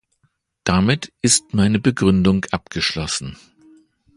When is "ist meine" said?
1.21-1.77